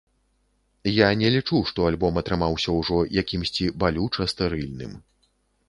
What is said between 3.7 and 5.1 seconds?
балюча стэрыльным.